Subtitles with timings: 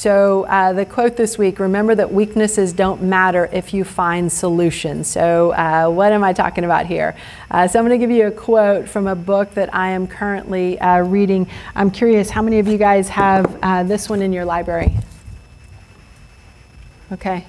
[0.00, 5.08] So, uh, the quote this week remember that weaknesses don't matter if you find solutions.
[5.08, 7.14] So, uh, what am I talking about here?
[7.50, 10.06] Uh, so, I'm going to give you a quote from a book that I am
[10.06, 11.46] currently uh, reading.
[11.74, 14.94] I'm curious, how many of you guys have uh, this one in your library?
[17.12, 17.44] Okay,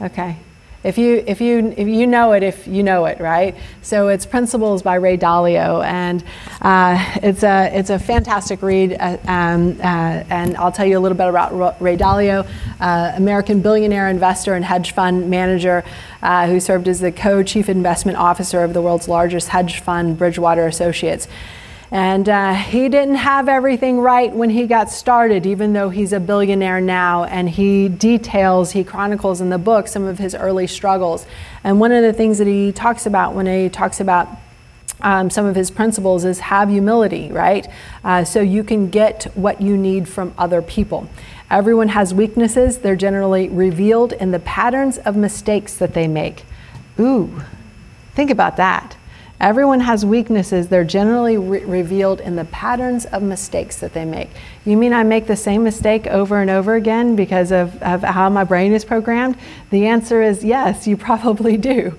[0.00, 0.38] okay.
[0.84, 3.54] If you, if, you, if you know it, if you know it, right?
[3.82, 6.24] So it's Principles by Ray Dalio, and
[6.60, 8.96] uh, it's, a, it's a fantastic read.
[8.98, 12.48] Uh, um, uh, and I'll tell you a little bit about Ray Dalio,
[12.80, 15.84] uh, American billionaire investor and hedge fund manager
[16.20, 20.18] uh, who served as the co chief investment officer of the world's largest hedge fund,
[20.18, 21.28] Bridgewater Associates.
[21.92, 26.20] And uh, he didn't have everything right when he got started, even though he's a
[26.20, 27.24] billionaire now.
[27.24, 31.26] And he details, he chronicles in the book some of his early struggles.
[31.62, 34.26] And one of the things that he talks about when he talks about
[35.02, 37.68] um, some of his principles is have humility, right?
[38.02, 41.10] Uh, so you can get what you need from other people.
[41.50, 46.44] Everyone has weaknesses, they're generally revealed in the patterns of mistakes that they make.
[46.98, 47.42] Ooh,
[48.14, 48.96] think about that.
[49.42, 50.68] Everyone has weaknesses.
[50.68, 54.30] They're generally re- revealed in the patterns of mistakes that they make.
[54.64, 58.30] You mean I make the same mistake over and over again because of, of how
[58.30, 59.36] my brain is programmed?
[59.70, 61.98] The answer is yes, you probably do.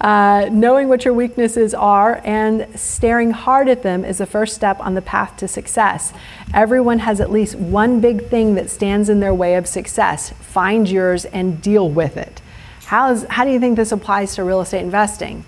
[0.00, 4.78] Uh, knowing what your weaknesses are and staring hard at them is the first step
[4.78, 6.12] on the path to success.
[6.52, 10.30] Everyone has at least one big thing that stands in their way of success.
[10.30, 12.40] Find yours and deal with it.
[12.84, 15.44] How, is, how do you think this applies to real estate investing?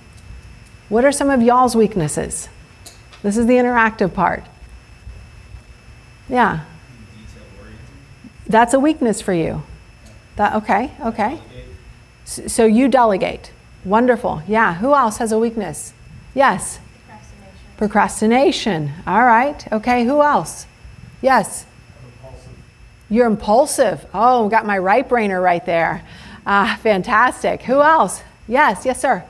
[0.89, 2.49] What are some of y'all's weaknesses?
[3.23, 4.45] This is the interactive part.
[6.29, 6.65] Yeah.
[8.47, 9.65] That's a weakness for you.
[10.37, 11.41] That, okay, okay.
[12.25, 13.51] So you delegate.
[13.85, 14.43] Wonderful.
[14.47, 14.75] Yeah.
[14.75, 15.93] Who else has a weakness?
[16.35, 16.79] Yes.
[17.77, 17.77] Procrastination.
[17.77, 18.93] Procrastination.
[19.07, 19.73] All right.
[19.73, 20.05] Okay.
[20.05, 20.67] Who else?
[21.21, 21.67] Yes.
[22.05, 22.51] Impulsive.
[23.09, 24.07] You're impulsive.
[24.13, 26.03] Oh, got my right brainer right there.
[26.47, 27.63] Ah, fantastic.
[27.63, 28.23] Who else?
[28.47, 28.85] Yes.
[28.85, 29.25] Yes, sir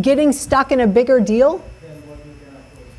[0.00, 1.62] getting stuck in a bigger deal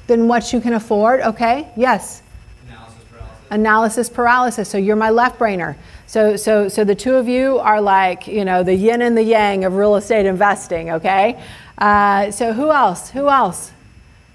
[0.07, 1.21] than what you can afford.
[1.21, 2.21] Okay, yes.
[2.67, 3.51] Analysis paralysis.
[3.51, 4.69] Analysis paralysis.
[4.69, 5.75] So you're my left brainer.
[6.07, 9.23] So, so, so the two of you are like, you know, the yin and the
[9.23, 10.91] yang of real estate investing.
[10.91, 11.41] Okay.
[11.77, 13.09] Uh, so who else?
[13.11, 13.71] Who else?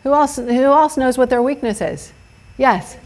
[0.03, 0.37] Who else?
[0.37, 2.13] Who else knows what their weakness is?
[2.57, 2.97] Yes.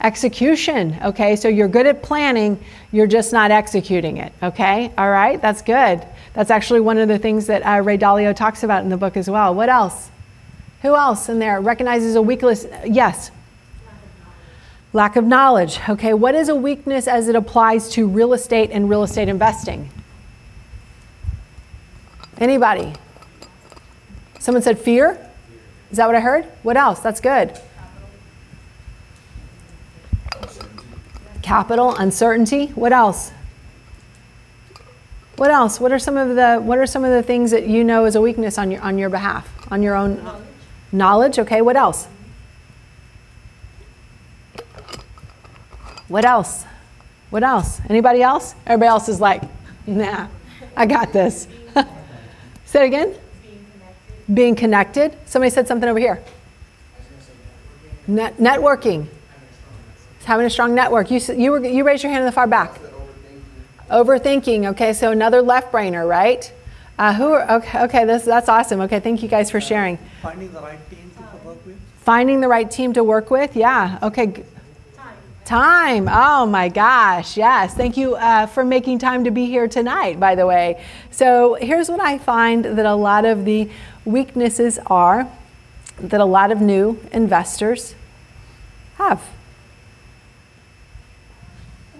[0.00, 0.96] Execution.
[1.04, 1.36] Okay.
[1.36, 2.58] So you're good at planning.
[2.90, 4.32] You're just not executing it.
[4.42, 4.90] Okay.
[4.96, 5.38] All right.
[5.42, 6.02] That's good.
[6.32, 9.16] That's actually one of the things that uh, Ray Dalio talks about in the book
[9.16, 9.54] as well.
[9.54, 10.10] What else?
[10.82, 12.66] Who else in there recognizes a weakness?
[12.84, 13.30] Yes.
[14.92, 15.80] Lack of knowledge.
[15.88, 19.90] Okay, what is a weakness as it applies to real estate and real estate investing?
[22.38, 22.94] Anybody?
[24.38, 25.18] Someone said fear?
[25.90, 26.44] Is that what I heard?
[26.62, 27.00] What else?
[27.00, 27.58] That's good.
[31.42, 32.68] Capital, uncertainty.
[32.68, 33.32] What else?
[35.40, 35.80] What else?
[35.80, 38.14] What are some of the What are some of the things that you know is
[38.14, 40.44] a weakness on your on your behalf, on your own knowledge?
[40.92, 41.62] knowledge okay.
[41.62, 42.08] What else?
[46.08, 46.66] What else?
[47.30, 47.80] What else?
[47.88, 48.54] Anybody else?
[48.66, 49.42] Everybody else is like,
[49.86, 50.26] nah,
[50.76, 51.48] I got this.
[52.66, 53.14] Say it again.
[53.40, 54.34] Being connected.
[54.34, 55.16] Being connected.
[55.24, 56.22] Somebody said something over here.
[58.06, 59.06] Net- networking.
[60.24, 61.10] Having a strong network.
[61.10, 62.78] You, you, were, you raised your hand in the far back.
[63.90, 64.70] Overthinking.
[64.70, 66.52] Okay, so another left brainer, right?
[66.98, 68.80] Uh, who are, okay, okay this, that's awesome.
[68.82, 69.98] Okay, thank you guys for sharing.
[70.22, 71.80] Finding the right team to work with.
[71.98, 73.98] Finding the right team to work with, yeah.
[74.02, 74.44] Okay.
[74.96, 75.16] Time.
[75.44, 76.08] Time.
[76.10, 77.74] Oh my gosh, yes.
[77.74, 80.84] Thank you uh, for making time to be here tonight, by the way.
[81.10, 83.70] So, here's what I find that a lot of the
[84.04, 85.26] weaknesses are
[85.98, 87.94] that a lot of new investors
[88.96, 89.22] have.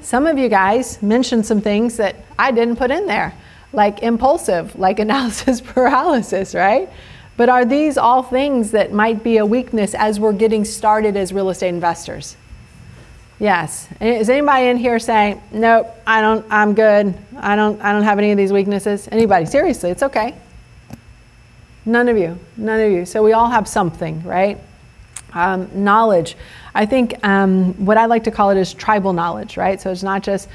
[0.02, 3.34] Some of you guys mentioned some things that I didn't put in there,
[3.72, 6.88] like impulsive, like analysis paralysis, right?
[7.36, 11.32] But are these all things that might be a weakness as we're getting started as
[11.32, 12.36] real estate investors?
[13.38, 13.88] Yes.
[14.00, 17.16] Is anybody in here saying, "Nope, I don't I'm good.
[17.38, 19.46] I don't I don't have any of these weaknesses?" Anybody?
[19.46, 20.34] Seriously, it's okay.
[21.86, 22.38] None of you.
[22.58, 23.06] None of you.
[23.06, 24.60] So we all have something, right?
[25.32, 26.36] Um, knowledge.
[26.74, 29.80] I think um, what I like to call it is tribal knowledge, right?
[29.80, 30.48] So it's not just,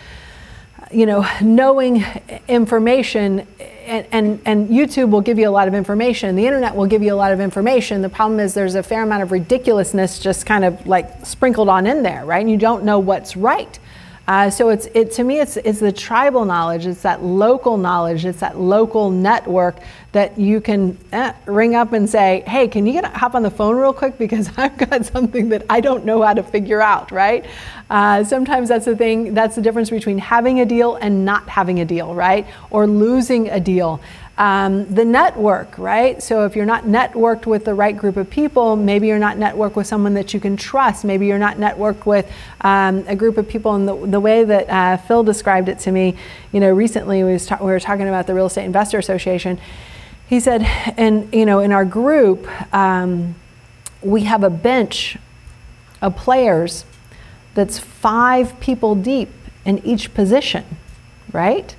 [0.92, 2.04] you know, knowing
[2.48, 3.48] information
[3.86, 6.36] and, and, and YouTube will give you a lot of information.
[6.36, 8.02] The internet will give you a lot of information.
[8.02, 11.86] The problem is there's a fair amount of ridiculousness just kind of like sprinkled on
[11.86, 12.42] in there, right?
[12.42, 13.78] And you don't know what's right.
[14.28, 18.26] Uh, so it's it to me it's it's the tribal knowledge, it's that local knowledge,
[18.26, 19.78] it's that local network
[20.14, 23.52] that you can eh, ring up and say, hey, can you get hop on the
[23.52, 27.12] phone real quick because I've got something that I don't know how to figure out,
[27.12, 27.46] right?
[27.90, 29.34] Uh, sometimes that's the thing.
[29.34, 32.48] That's the difference between having a deal and not having a deal, right?
[32.72, 34.02] Or losing a deal.
[34.38, 36.22] Um, the network, right?
[36.22, 39.76] So if you're not networked with the right group of people, maybe you're not networked
[39.76, 41.06] with someone that you can trust.
[41.06, 42.30] Maybe you're not networked with
[42.60, 43.76] um, a group of people.
[43.76, 46.18] And the, the way that uh, Phil described it to me,
[46.52, 49.58] you know, recently we, ta- we were talking about the Real Estate Investor Association.
[50.28, 50.64] He said,
[50.98, 53.36] and you know, in our group, um,
[54.02, 55.18] we have a bench
[56.02, 56.84] of players
[57.54, 59.30] that's five people deep
[59.64, 60.66] in each position,
[61.32, 61.74] right?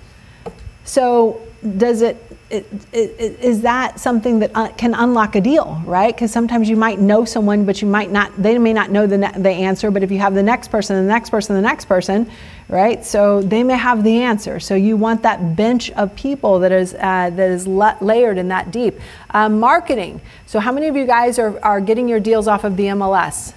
[0.84, 1.45] So
[1.78, 6.14] does it is that something that uh, can unlock a deal, right?
[6.14, 9.18] Because sometimes you might know someone, but you might not, they may not know the,
[9.36, 12.30] the answer, but if you have the next person, the next person, the next person,
[12.68, 13.04] right?
[13.04, 14.60] So they may have the answer.
[14.60, 18.46] So you want that bench of people that is, uh, that is la- layered in
[18.48, 19.00] that deep.
[19.30, 20.20] Uh, marketing.
[20.46, 23.54] So how many of you guys are, are getting your deals off of the MLS?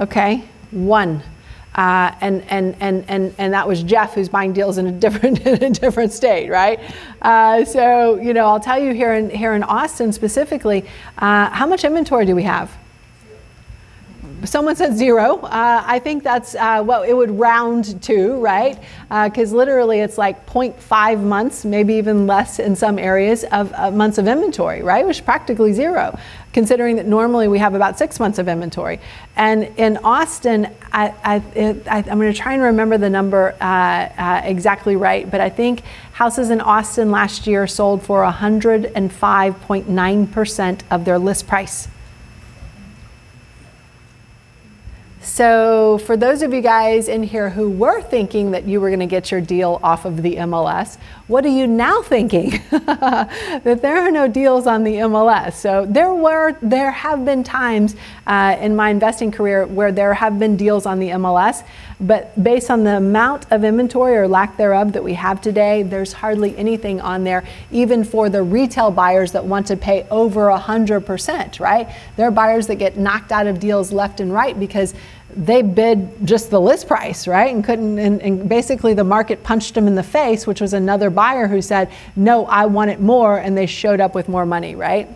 [0.00, 0.42] Okay,
[0.72, 1.22] one.
[1.76, 5.46] Uh, and, and, and, and, and that was Jeff who's buying deals in a different,
[5.46, 6.80] in a different state, right?
[7.22, 10.84] Uh, so, you know, I'll tell you here in, here in Austin specifically,
[11.18, 12.74] uh, how much inventory do we have?
[14.44, 15.38] Someone said zero.
[15.38, 18.78] Uh, I think that's, uh, well, it would round to, right?
[19.08, 24.18] Because uh, literally it's like 0.5 months, maybe even less in some areas of months
[24.18, 25.06] of inventory, right?
[25.06, 26.18] Which is practically zero,
[26.52, 29.00] considering that normally we have about six months of inventory.
[29.36, 31.36] And in Austin, I, I,
[31.86, 35.82] am going to try and remember the number uh, uh, exactly right, but I think
[36.12, 41.88] houses in Austin last year sold for 105.9% of their list price.
[45.26, 49.00] So, for those of you guys in here who were thinking that you were going
[49.00, 52.62] to get your deal off of the MLS, what are you now thinking?
[52.70, 55.54] that there are no deals on the MLS.
[55.54, 57.96] So, there were, there have been times
[58.28, 61.64] uh, in my investing career where there have been deals on the MLS,
[61.98, 66.12] but based on the amount of inventory or lack thereof that we have today, there's
[66.12, 67.42] hardly anything on there,
[67.72, 71.88] even for the retail buyers that want to pay over 100%, right?
[72.14, 74.94] There are buyers that get knocked out of deals left and right because
[75.36, 77.54] they bid just the list price, right?
[77.54, 81.10] And couldn't, and, and, basically the market punched them in the face, which was another
[81.10, 84.74] buyer who said, no, I want it more, and they showed up with more money,
[84.74, 85.08] right?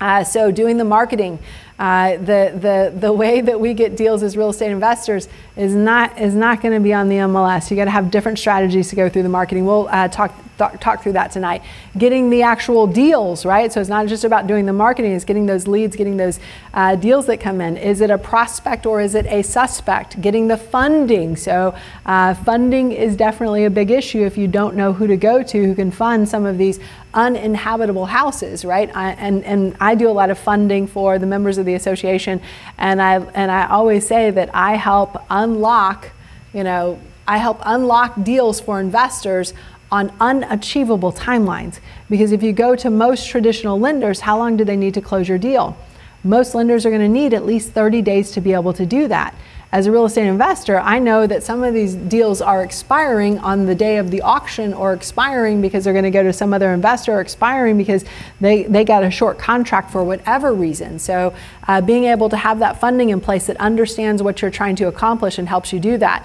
[0.00, 1.38] Uh, so doing the marketing,
[1.78, 6.20] uh, the, the, the way that we get deals as real estate investors is not,
[6.20, 7.70] is not going to be on the MLS.
[7.70, 9.64] You got to have different strategies to go through the marketing.
[9.64, 11.62] We'll uh, talk, th- talk through that tonight.
[11.96, 13.72] Getting the actual deals, right?
[13.72, 16.40] So it's not just about doing the marketing, it's getting those leads, getting those
[16.72, 17.76] uh, deals that come in.
[17.76, 20.20] Is it a prospect or is it a suspect?
[20.20, 21.36] Getting the funding.
[21.36, 21.74] So
[22.06, 25.64] uh, funding is definitely a big issue if you don't know who to go to
[25.64, 26.78] who can fund some of these
[27.14, 28.94] uninhabitable houses, right?
[28.94, 32.40] I, and, and I do a lot of funding for the members of the association,
[32.76, 36.10] and I, and I always say that I help unlock,
[36.52, 39.54] you know, I help unlock deals for investors
[39.94, 41.78] on unachievable timelines.
[42.10, 45.28] Because if you go to most traditional lenders, how long do they need to close
[45.28, 45.76] your deal?
[46.24, 49.06] Most lenders are going to need at least 30 days to be able to do
[49.08, 49.34] that
[49.74, 53.66] as a real estate investor, I know that some of these deals are expiring on
[53.66, 56.72] the day of the auction or expiring because they're going to go to some other
[56.72, 58.04] investor or expiring because
[58.40, 61.00] they, they got a short contract for whatever reason.
[61.00, 61.34] So,
[61.66, 64.84] uh, being able to have that funding in place that understands what you're trying to
[64.84, 66.24] accomplish and helps you do that.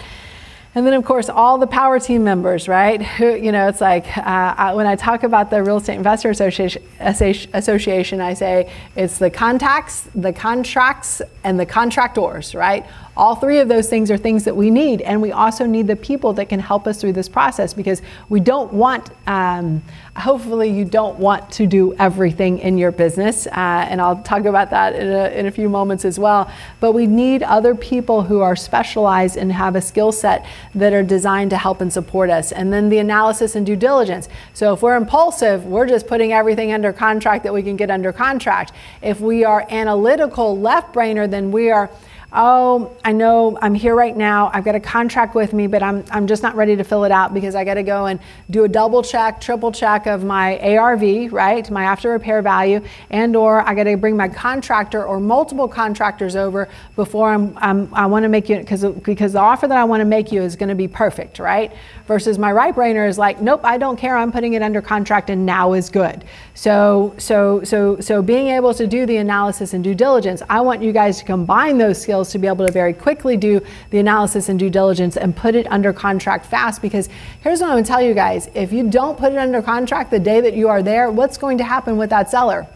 [0.79, 3.01] And then, of course, all the power team members, right?
[3.01, 6.81] Who, you know, it's like uh, when I talk about the Real Estate Investor Association,
[7.01, 12.85] Association, I say it's the contacts, the contracts, and the contractors, right?
[13.19, 15.97] All three of those things are things that we need, and we also need the
[15.97, 19.83] people that can help us through this process because we don't want, um,
[20.15, 23.49] hopefully, you don't want to do everything in your business, uh,
[23.89, 26.49] and I'll talk about that in a, in a few moments as well.
[26.79, 31.03] But we need other people who are specialized and have a skill set that are
[31.03, 32.53] designed to help and support us.
[32.53, 34.29] And then the analysis and due diligence.
[34.53, 38.13] So if we're impulsive, we're just putting everything under contract that we can get under
[38.13, 38.71] contract.
[39.01, 41.91] If we are analytical left brainer, then we are
[42.31, 44.51] oh, I know I'm here right now.
[44.53, 47.11] I've got a contract with me, but I'm, I'm just not ready to fill it
[47.11, 48.19] out because I got to go and
[48.51, 51.69] do a double check, triple check of my ARV, right?
[51.71, 56.35] My after repair value, and or I got to bring my contractor or multiple contractors
[56.35, 59.83] over before I'm, I'm I want to make you because because the offer that I
[59.83, 61.71] want to make you is going to be perfect, right?
[62.05, 64.15] Versus my right brainer is like, nope, I don't care.
[64.15, 66.25] I'm putting it under contract and now is good.
[66.53, 70.83] So so so so being able to do the analysis and due diligence, I want
[70.83, 74.49] you guys to combine those skills to be able to very quickly do the analysis
[74.49, 76.81] and due diligence and put it under contract fast.
[76.81, 77.07] Because
[77.41, 80.19] here's what I'm gonna tell you guys if you don't put it under contract the
[80.19, 82.67] day that you are there, what's going to happen with that seller?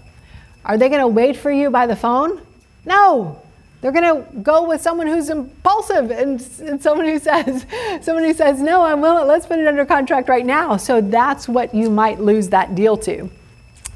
[0.65, 2.41] Are they gonna wait for you by the phone?
[2.85, 3.41] No,
[3.83, 7.65] they're going to go with someone who's impulsive and, and, someone who says
[8.01, 11.49] someone who says no i'm willing let's put it under contract right now so that's
[11.49, 13.29] what you might lose that deal to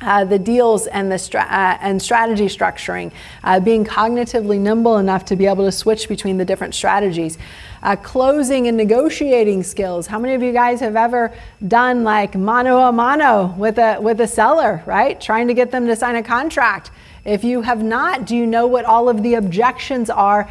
[0.02, 3.12] uh, the deals and the stra- uh, and strategy structuring,
[3.44, 7.38] uh, being cognitively nimble enough to be able to switch between the different strategies,
[7.84, 10.08] uh, closing and negotiating skills.
[10.08, 11.34] How many of you guys have ever
[11.68, 15.20] done like mano a mano with a with a seller, right?
[15.20, 16.92] Trying to get them to sign a contract.
[17.26, 20.50] If you have not, do you know what all of the objections are?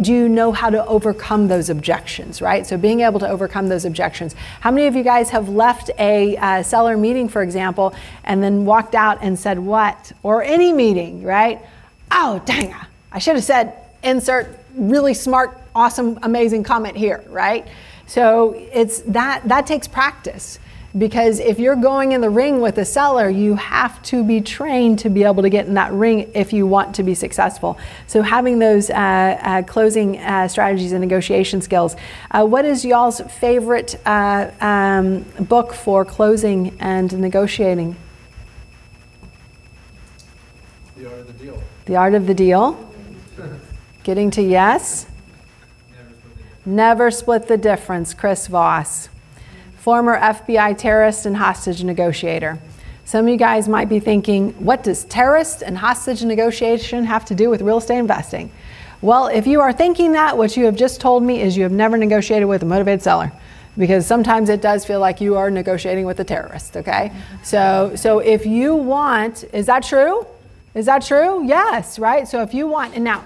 [0.00, 2.66] Do you know how to overcome those objections, right?
[2.66, 4.34] So being able to overcome those objections.
[4.60, 8.64] How many of you guys have left a uh, seller meeting, for example, and then
[8.64, 10.12] walked out and said what?
[10.22, 11.60] Or any meeting, right?
[12.10, 12.74] Oh, dang,
[13.10, 17.66] I should have said insert really smart, awesome, amazing comment here, right?
[18.06, 20.58] So it's that that takes practice
[20.96, 24.98] because if you're going in the ring with a seller, you have to be trained
[25.00, 27.78] to be able to get in that ring if you want to be successful.
[28.06, 31.96] So, having those uh, uh, closing uh, strategies and negotiation skills.
[32.30, 37.96] Uh, what is y'all's favorite uh, um, book for closing and negotiating?
[40.96, 41.62] The Art of the Deal.
[41.84, 42.90] The Art of the Deal.
[44.02, 45.06] Getting to yes.
[46.64, 49.08] Never split the difference, Chris Voss
[49.86, 52.58] former FBI terrorist and hostage negotiator.
[53.04, 57.36] Some of you guys might be thinking, what does terrorist and hostage negotiation have to
[57.36, 58.50] do with real estate investing?
[59.00, 61.70] Well, if you are thinking that, what you have just told me is you have
[61.70, 63.30] never negotiated with a motivated seller
[63.78, 67.12] because sometimes it does feel like you are negotiating with a terrorist, okay?
[67.44, 70.26] So so if you want, is that true?
[70.74, 71.46] Is that true?
[71.46, 72.26] Yes, right?
[72.26, 73.24] So if you want and now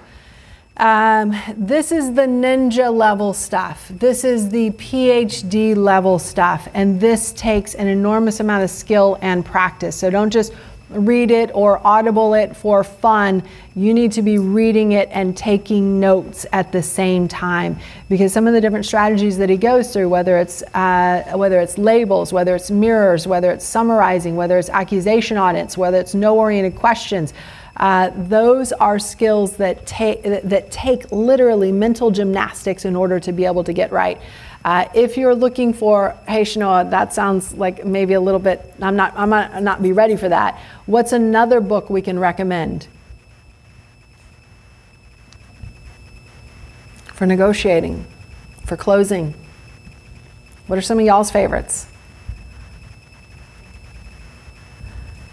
[0.81, 3.87] um, this is the ninja level stuff.
[3.89, 6.67] This is the PhD level stuff.
[6.73, 9.95] And this takes an enormous amount of skill and practice.
[9.95, 10.53] So don't just
[10.89, 13.43] read it or audible it for fun.
[13.75, 17.77] You need to be reading it and taking notes at the same time
[18.09, 21.77] because some of the different strategies that he goes through, whether it's uh, whether it's
[21.77, 27.33] labels, whether it's mirrors, whether it's summarizing, whether it's accusation audits, whether it's no-oriented questions.
[27.77, 33.45] Uh, those are skills that take that take literally mental gymnastics in order to be
[33.45, 34.21] able to get right.
[34.63, 38.73] Uh, if you're looking for, hey Shanoa, that sounds like maybe a little bit.
[38.81, 39.13] I'm not.
[39.15, 40.59] I might not be ready for that.
[40.85, 42.87] What's another book we can recommend
[47.05, 48.05] for negotiating,
[48.65, 49.33] for closing?
[50.67, 51.87] What are some of y'all's favorites?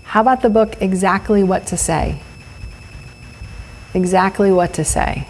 [0.04, 2.22] How about the book Exactly What to Say?
[3.94, 5.26] Exactly what to say.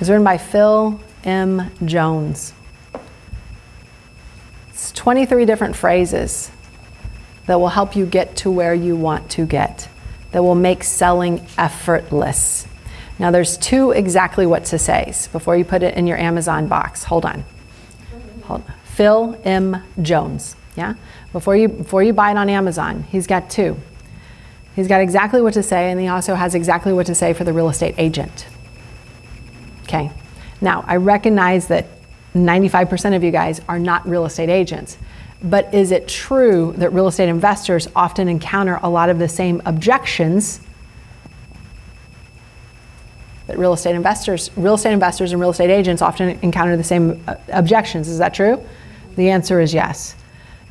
[0.00, 1.70] It's written by Phil M.
[1.84, 2.52] Jones.
[4.70, 6.50] It's 23 different phrases
[7.46, 9.88] that will help you get to where you want to get,
[10.32, 12.66] that will make selling effortless.
[13.18, 17.04] Now, there's two exactly what to says before you put it in your Amazon box.
[17.04, 17.44] Hold on.
[18.44, 18.74] Hold on.
[18.84, 19.82] Phil M.
[20.02, 20.56] Jones.
[20.76, 20.94] Yeah?
[21.32, 23.76] Before you, before you buy it on Amazon, he's got two.
[24.76, 27.44] He's got exactly what to say, and he also has exactly what to say for
[27.44, 28.46] the real estate agent.
[29.84, 30.10] Okay.
[30.60, 31.86] Now, I recognize that
[32.34, 34.98] 95% of you guys are not real estate agents.
[35.42, 39.62] But is it true that real estate investors often encounter a lot of the same
[39.64, 40.60] objections
[43.46, 47.22] that real estate investors, real estate investors and real estate agents often encounter the same
[47.28, 48.08] uh, objections?
[48.08, 48.62] Is that true?
[49.14, 50.16] The answer is yes.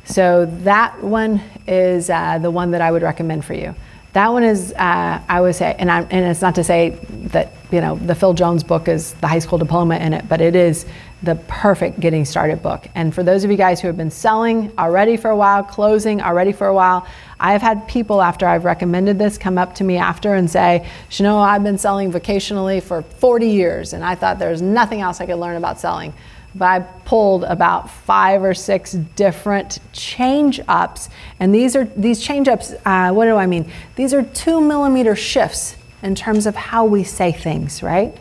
[0.04, 3.74] So that one is uh, the one that I would recommend for you.
[4.16, 6.98] That one is, uh, I would say, and, and it's not to say
[7.34, 10.40] that, you know, the Phil Jones book is the high school diploma in it, but
[10.40, 10.86] it is
[11.22, 12.86] the perfect getting started book.
[12.94, 16.22] And for those of you guys who have been selling already for a while, closing
[16.22, 17.06] already for a while,
[17.38, 21.46] I've had people after I've recommended this come up to me after and say, Shanoa,
[21.46, 25.36] I've been selling vocationally for 40 years, and I thought there's nothing else I could
[25.36, 26.14] learn about selling
[26.62, 31.08] I pulled about five or six different change ups.
[31.40, 33.70] And these are these change ups, uh, what do I mean?
[33.96, 38.16] These are two millimeter shifts in terms of how we say things, right?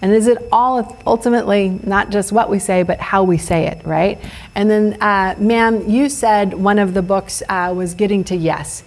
[0.00, 3.84] And is it all ultimately not just what we say, but how we say it,
[3.84, 4.18] right?
[4.54, 8.84] And then, uh, ma'am, you said one of the books uh, was Getting to Yes.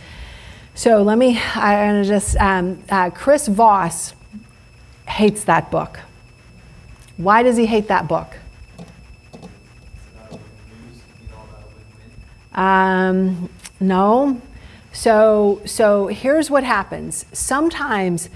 [0.74, 4.14] So let me, I'm to just, um, uh, Chris Voss
[5.06, 6.00] hates that book.
[7.18, 8.38] Why does he hate that book?
[12.54, 14.42] Um, no.
[14.94, 17.26] So, so here's what happens.
[17.32, 18.30] Sometimes,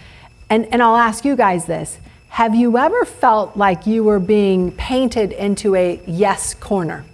[0.50, 4.72] and, and I'll ask you guys this have you ever felt like you were being
[4.72, 7.06] painted into a yes corner?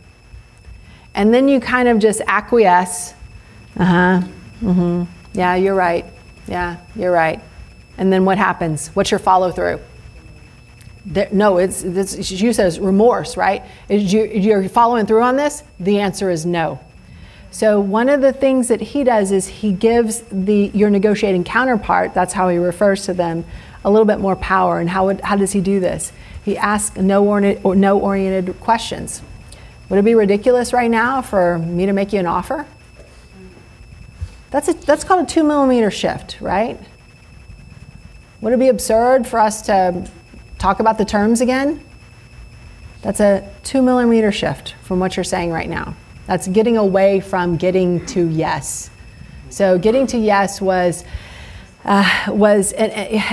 [1.14, 3.14] And then you kind of just acquiesce.
[3.78, 4.22] Uh huh.
[4.62, 5.04] Mm hmm.
[5.34, 6.06] Yeah, you're right.
[6.48, 7.40] Yeah, you're right.
[7.98, 8.88] And then what happens?
[8.90, 9.80] What's your follow through?
[11.06, 13.64] There, no, it's, it's, you says remorse, right?
[13.90, 15.64] Is you, you're following through on this?
[15.80, 16.80] The answer is no.
[17.52, 22.14] So one of the things that he does is he gives the your negotiating counterpart,
[22.14, 23.46] that's how he refers to them,
[23.84, 24.80] a little bit more power.
[24.80, 26.14] And how, would, how does he do this?
[26.44, 29.22] He asks no, or, or no oriented questions.
[29.90, 32.66] Would it be ridiculous right now for me to make you an offer?
[34.50, 36.80] That's, a, that's called a two millimeter shift, right?
[38.40, 40.10] Would it be absurd for us to
[40.58, 41.84] talk about the terms again?
[43.02, 45.96] That's a two millimeter shift from what you're saying right now.
[46.28, 48.90] That's getting away from getting to yes.
[49.50, 51.04] So getting to yes was
[51.84, 52.74] uh, was,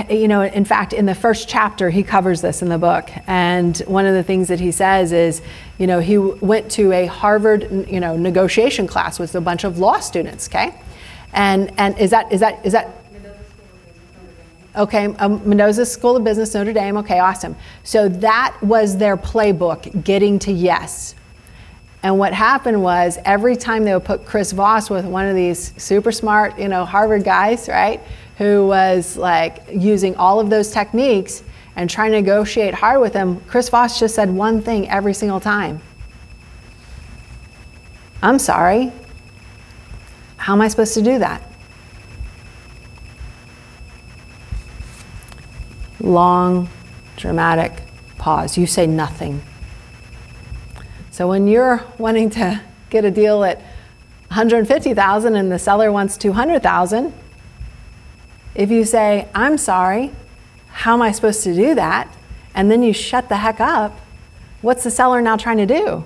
[0.09, 3.09] you know, in fact, in the first chapter, he covers this in the book.
[3.27, 5.41] And one of the things that he says is,
[5.77, 9.77] you know, he went to a Harvard, you know, negotiation class with a bunch of
[9.77, 10.73] law students, okay?
[11.33, 12.95] And, and is that, is that, is that,
[14.75, 16.95] Okay, um, Mendoza School of Business, Notre Dame.
[16.97, 17.55] Okay, awesome.
[17.83, 21.15] So that was their playbook, getting to yes.
[22.01, 25.73] And what happened was every time they would put Chris Voss with one of these
[25.81, 28.01] super smart, you know, Harvard guys, right,
[28.37, 31.43] who was like using all of those techniques
[31.75, 35.39] and trying to negotiate hard with him, Chris Voss just said one thing every single
[35.39, 35.81] time
[38.21, 38.91] I'm sorry.
[40.35, 41.41] How am I supposed to do that?
[46.01, 46.69] Long,
[47.15, 47.71] dramatic
[48.17, 48.57] pause.
[48.57, 49.41] You say nothing.
[51.19, 53.57] So when you're wanting to get a deal at
[54.29, 57.13] 150,000 and the seller wants 200,000,
[58.55, 60.13] if you say, I'm sorry,
[60.69, 62.09] how am I supposed to do that?
[62.55, 63.99] And then you shut the heck up,
[64.61, 66.05] what's the seller now trying to do?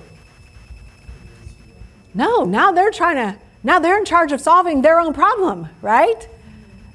[2.12, 6.28] No, now they're trying to, now they're in charge of solving their own problem, right?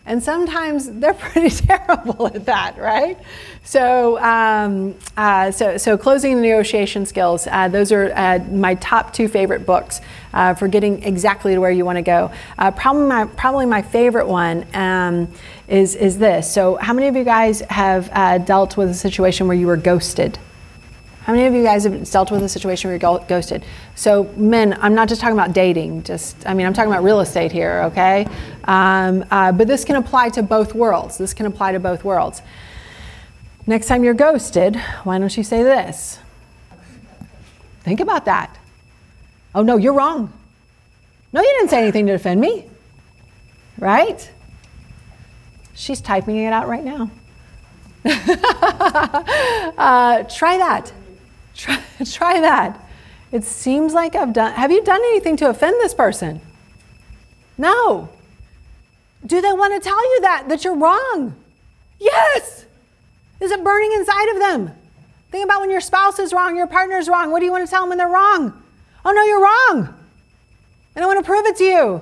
[0.06, 3.18] And sometimes they're pretty terrible at that, right?
[3.64, 7.48] So, um, uh, so, so closing and negotiation skills.
[7.48, 10.02] Uh, those are uh, my top two favorite books
[10.34, 12.32] uh, for getting exactly to where you want to go.
[12.58, 15.28] Uh, probably my probably my favorite one um,
[15.68, 16.52] is is this.
[16.52, 19.78] So, how many of you guys have uh, dealt with a situation where you were
[19.78, 20.40] ghosted?
[21.30, 23.64] How many of you guys have dealt with a situation where you're ghosted?
[23.94, 26.02] So, men, I'm not just talking about dating.
[26.02, 28.28] Just, I mean, I'm talking about real estate here, okay?
[28.64, 31.20] Um, uh, but this can apply to both worlds.
[31.20, 32.42] This can apply to both worlds.
[33.68, 36.18] Next time you're ghosted, why don't you say this?
[37.82, 38.58] Think about that.
[39.54, 40.34] Oh, no, you're wrong.
[41.32, 42.66] No, you didn't say anything to defend me.
[43.78, 44.32] Right?
[45.76, 47.12] She's typing it out right now.
[49.78, 50.92] uh, try that.
[51.60, 52.86] Try, try that.
[53.32, 54.54] It seems like I've done.
[54.54, 56.40] Have you done anything to offend this person?
[57.58, 58.10] No.
[59.26, 61.36] Do they want to tell you that, that you're wrong?
[62.00, 62.66] Yes.
[63.42, 64.72] Is it burning inside of them?
[65.32, 67.30] Think about when your spouse is wrong, your partner's wrong.
[67.30, 68.64] What do you want to tell them when they're wrong?
[69.04, 69.94] Oh, no, you're wrong.
[70.96, 72.02] And I want to prove it to you.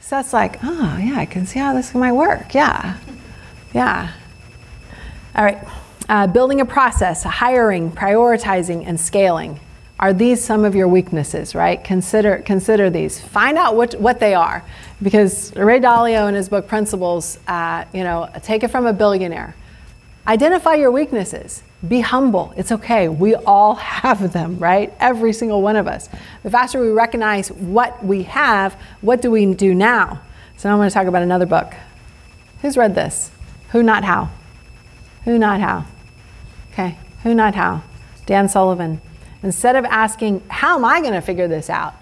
[0.00, 2.54] So that's like, oh, yeah, I can see how this might work.
[2.54, 2.98] Yeah.
[3.72, 4.12] Yeah.
[5.34, 5.58] All right.
[6.12, 9.58] Uh, building a process, hiring, prioritizing, and scaling.
[9.98, 11.82] Are these some of your weaknesses, right?
[11.82, 13.18] Consider, consider these.
[13.18, 14.62] Find out what, what they are.
[15.00, 19.56] Because Ray Dalio in his book Principles, uh, you know, take it from a billionaire.
[20.26, 21.62] Identify your weaknesses.
[21.88, 22.52] Be humble.
[22.58, 23.08] It's okay.
[23.08, 24.92] We all have them, right?
[25.00, 26.10] Every single one of us.
[26.42, 30.20] The faster we recognize what we have, what do we do now?
[30.58, 31.72] So now I'm going to talk about another book.
[32.60, 33.30] Who's read this?
[33.70, 34.28] Who, not how?
[35.24, 35.86] Who, not how?
[36.72, 37.82] Okay, who, not how?
[38.24, 39.00] Dan Sullivan.
[39.42, 41.94] Instead of asking, how am I going to figure this out?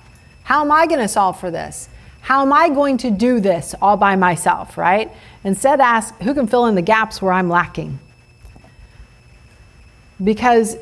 [0.45, 1.89] How am I going to solve for this?
[2.21, 5.11] How am I going to do this all by myself, right?
[5.43, 7.99] Instead, ask, who can fill in the gaps where I'm lacking?
[10.23, 10.77] Because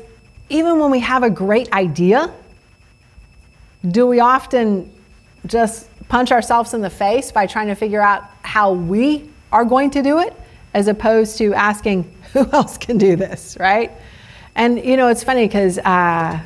[0.49, 2.31] even when we have a great idea,
[3.87, 4.91] do we often
[5.45, 9.89] just punch ourselves in the face by trying to figure out how we are going
[9.91, 10.35] to do it
[10.73, 13.91] as opposed to asking, who else can do this, right?
[14.55, 16.39] And you know, it's funny because uh,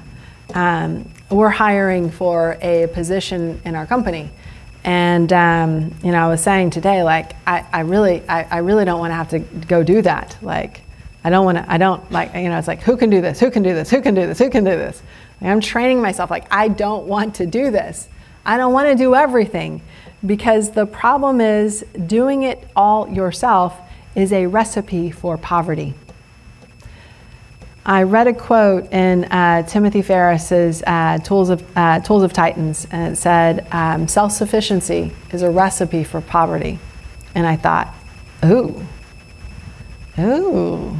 [0.53, 4.29] um, we're hiring for a position in our company.
[4.83, 8.85] And um, you know, I was saying today, like, I, I really, I, I really
[8.85, 10.37] don't want to have to go do that.
[10.41, 10.81] Like,
[11.23, 13.39] I don't want to, I don't like, you know, it's like, who can do this?
[13.39, 13.89] Who can do this?
[13.89, 14.39] Who can do this?
[14.39, 15.01] Who can do this?
[15.41, 18.09] Like, I'm training myself, like, I don't want to do this.
[18.45, 19.81] I don't want to do everything
[20.25, 23.77] because the problem is doing it all yourself
[24.15, 25.93] is a recipe for poverty.
[27.85, 32.87] I read a quote in uh, Timothy Ferriss's uh, Tools, of, uh, Tools of Titans,
[32.91, 36.79] and it said, um, Self sufficiency is a recipe for poverty.
[37.35, 37.93] And I thought,
[38.45, 38.85] ooh,
[40.17, 40.97] ooh,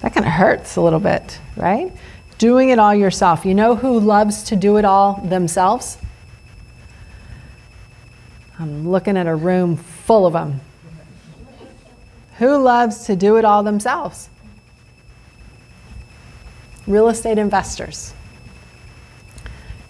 [0.00, 1.92] that kind of hurts a little bit, right?
[2.38, 3.44] Doing it all yourself.
[3.44, 5.98] You know who loves to do it all themselves?
[8.58, 10.60] I'm looking at a room full of them.
[12.40, 14.28] Who loves to do it all themselves?
[16.90, 18.12] real estate investors.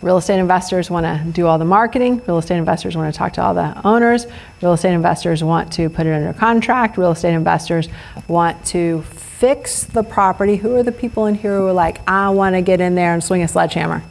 [0.02, 2.22] Real estate investors want to do all the marketing.
[2.26, 4.26] Real estate investors want to talk to all the owners.
[4.62, 6.96] Real estate investors want to put it under contract.
[6.96, 7.88] Real estate investors
[8.28, 10.56] want to fix the property.
[10.56, 13.12] Who are the people in here who are like, I want to get in there
[13.12, 14.02] and swing a sledgehammer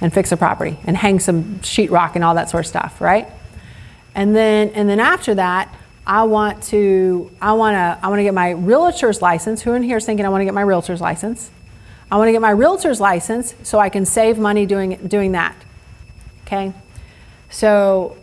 [0.00, 3.28] and fix a property and hang some sheetrock and all that sort of stuff, right?
[4.16, 5.72] And then, and then after that,
[6.06, 9.62] I want to, I want to, I want to get my realtor's license.
[9.62, 11.50] Who in here is thinking I want to get my realtor's license?
[12.10, 15.56] I want to get my realtor's license so I can save money doing, doing that.
[16.46, 16.72] Okay?
[17.50, 18.16] So,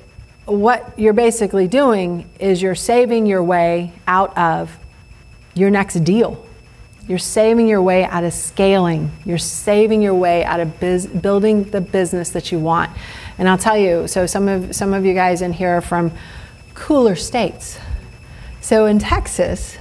[0.45, 4.77] what you're basically doing is you're saving your way out of
[5.53, 6.45] your next deal.
[7.07, 9.11] You're saving your way out of scaling.
[9.25, 12.91] You're saving your way out of biz- building the business that you want.
[13.37, 16.11] And I'll tell you, so some of some of you guys in here are from
[16.73, 17.79] cooler states.
[18.61, 19.77] So in Texas,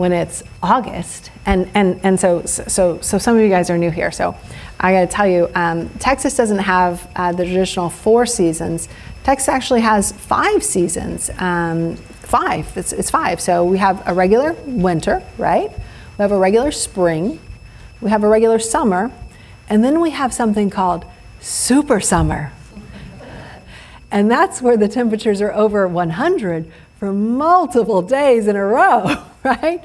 [0.00, 1.30] when it's August.
[1.44, 4.10] And, and, and so, so, so some of you guys are new here.
[4.10, 4.34] So
[4.80, 8.88] I got to tell you, um, Texas doesn't have uh, the traditional four seasons.
[9.24, 11.28] Texas actually has five seasons.
[11.36, 13.42] Um, five, it's, it's five.
[13.42, 15.70] So we have a regular winter, right?
[15.70, 17.38] We have a regular spring.
[18.00, 19.12] We have a regular summer.
[19.68, 21.04] And then we have something called
[21.40, 22.52] super summer.
[24.10, 29.82] And that's where the temperatures are over 100 for multiple days in a row, right?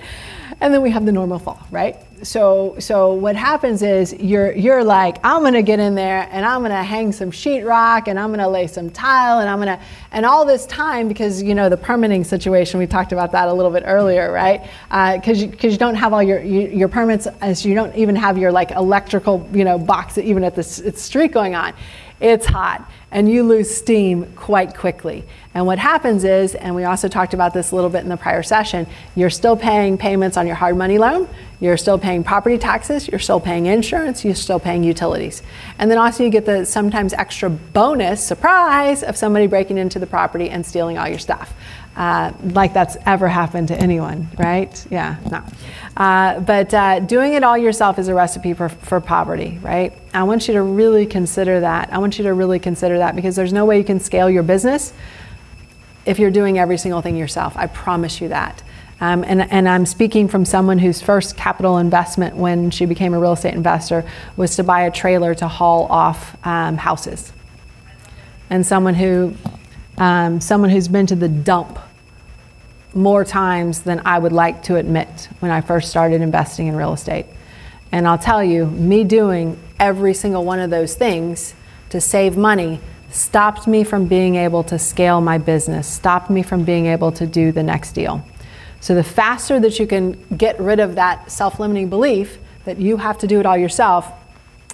[0.62, 1.98] And then we have the normal fall, right?
[2.24, 6.62] So, so what happens is you're you're like, I'm gonna get in there and I'm
[6.62, 9.80] gonna hang some sheetrock and I'm gonna lay some tile and I'm gonna
[10.12, 13.54] and all this time because you know the permitting situation we talked about that a
[13.54, 14.62] little bit earlier, right?
[14.90, 18.16] Because uh, because you, you, don't have all your your permits as you don't even
[18.16, 21.74] have your like electrical you know box even at the street going on
[22.20, 25.24] it's hot and you lose steam quite quickly.
[25.54, 28.18] And what happens is, and we also talked about this a little bit in the
[28.18, 31.30] prior session, you're still paying payments on your hard money loan,
[31.62, 35.44] you're still paying property taxes, you're still paying insurance, you're still paying utilities.
[35.80, 40.08] And then also you get the sometimes extra bonus surprise of somebody breaking into the
[40.08, 41.54] property and stealing all your stuff.
[41.96, 44.86] Uh, like that's ever happened to anyone, right?
[44.92, 45.42] Yeah, no.
[45.96, 49.94] Uh, but uh, doing it all yourself is a recipe for, for poverty, right?
[50.14, 51.94] I want you to really consider that.
[51.94, 54.44] I want you to really consider that because there's no way you can scale your
[54.44, 54.92] business
[56.06, 57.56] if you're doing every single thing yourself.
[57.56, 58.62] I promise you that.
[59.00, 63.20] Um, and, and I'm speaking from someone whose first capital investment when she became a
[63.20, 67.32] real estate investor was to buy a trailer to haul off um, houses.
[68.50, 69.34] And someone who
[69.98, 71.80] um, someone who's been to the dump
[72.96, 76.94] more times than I would like to admit when I first started investing in real
[76.94, 77.26] estate.
[77.92, 81.54] And I'll tell you, me doing every single one of those things
[81.90, 82.80] to save money
[83.10, 87.28] stopped me from being able to scale my business, stopped me from being able to
[87.28, 88.26] do the next deal.
[88.80, 92.98] So the faster that you can get rid of that self limiting belief that you
[92.98, 94.12] have to do it all yourself,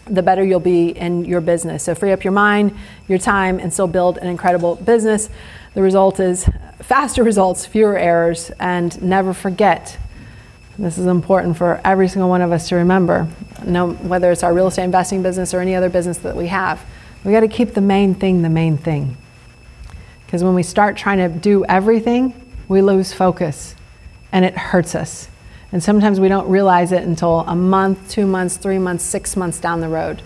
[0.06, 1.84] the better you'll be in your business.
[1.84, 2.76] So free up your mind,
[3.08, 5.30] your time, and still build an incredible business.
[5.74, 9.98] The result is faster results, fewer errors, and never forget.
[10.78, 13.28] This is important for every single one of us to remember.
[13.66, 16.84] No, whether it's our real estate investing business or any other business that we have,
[17.24, 19.16] we got to keep the main thing the main thing.
[20.26, 22.34] Because when we start trying to do everything,
[22.68, 23.76] we lose focus
[24.32, 25.28] and it hurts us.
[25.72, 29.60] And sometimes we don't realize it until a month, two months, three months, six months
[29.60, 30.22] down the road.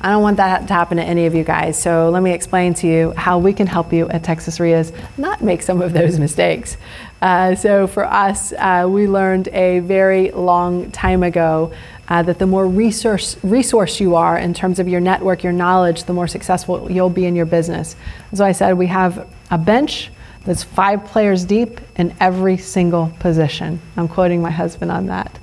[0.00, 1.80] I don't want that to happen to any of you guys.
[1.80, 5.42] So let me explain to you how we can help you at Texas REIAs not
[5.42, 6.76] make some of those mistakes.
[7.22, 11.72] Uh, so for us, uh, we learned a very long time ago
[12.08, 16.04] uh, that the more resource resource you are in terms of your network, your knowledge,
[16.04, 17.96] the more successful you'll be in your business.
[18.34, 20.10] So I said we have a bench
[20.46, 23.80] that's five players deep in every single position.
[23.96, 25.38] I'm quoting my husband on that.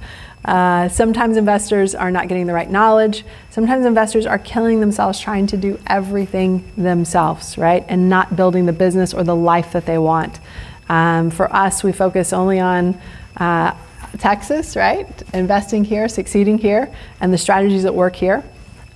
[0.46, 3.24] Uh, sometimes investors are not getting the right knowledge.
[3.50, 7.86] Sometimes investors are killing themselves trying to do everything themselves, right?
[7.88, 10.40] And not building the business or the life that they want.
[10.90, 13.00] Um, for us, we focus only on
[13.38, 13.76] uh,
[14.18, 15.08] Texas, right?
[15.34, 18.44] Investing here, succeeding here, and the strategies that work here.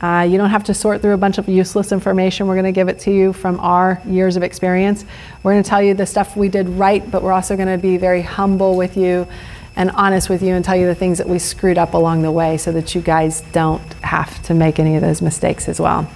[0.02, 2.48] Uh, you don't have to sort through a bunch of useless information.
[2.48, 5.06] We're going to give it to you from our years of experience.
[5.42, 7.82] We're going to tell you the stuff we did right, but we're also going to
[7.82, 9.28] be very humble with you
[9.76, 12.32] and honest with you and tell you the things that we screwed up along the
[12.32, 16.10] way so that you guys don't have to make any of those mistakes as well.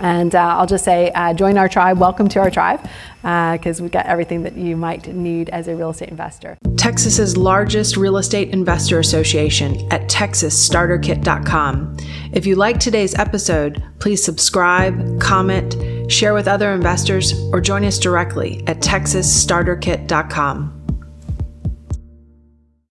[0.00, 1.98] And uh, I'll just say, uh, join our tribe.
[1.98, 2.80] Welcome to our tribe,
[3.22, 6.58] because uh, we've got everything that you might need as a real estate investor.
[6.76, 11.96] Texas's largest real estate investor association at texasstarterkit.com.
[12.32, 15.76] If you like today's episode, please subscribe, comment,
[16.10, 20.81] share with other investors, or join us directly at texasstarterkit.com.